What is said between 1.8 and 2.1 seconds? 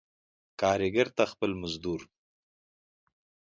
ور